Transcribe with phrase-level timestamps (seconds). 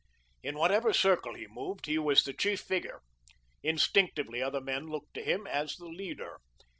[0.41, 3.01] In whatever circle he moved he was the chief figure.
[3.61, 6.39] Instinctively other men looked to him as the leader.